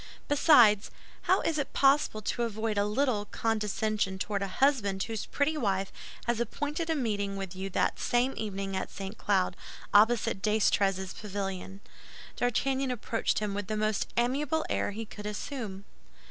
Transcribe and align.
Besides, 0.27 0.89
how 1.21 1.41
is 1.41 1.59
it 1.59 1.73
possible 1.73 2.23
to 2.23 2.41
avoid 2.41 2.75
a 2.75 2.85
little 2.87 3.25
condescension 3.25 4.17
toward 4.17 4.41
a 4.41 4.47
husband 4.47 5.03
whose 5.03 5.27
pretty 5.27 5.55
wife 5.55 5.91
has 6.25 6.39
appointed 6.39 6.89
a 6.89 6.95
meeting 6.95 7.37
with 7.37 7.55
you 7.55 7.69
that 7.69 7.99
same 7.99 8.33
evening 8.35 8.75
at 8.75 8.89
St. 8.89 9.15
Cloud, 9.15 9.55
opposite 9.93 10.41
D'Estrées's 10.41 11.13
pavilion? 11.13 11.81
D'Artagnan 12.35 12.89
approached 12.89 13.37
him 13.37 13.53
with 13.53 13.67
the 13.67 13.77
most 13.77 14.07
amiable 14.17 14.65
air 14.71 14.89
he 14.89 15.05
could 15.05 15.27
assume. 15.27 15.85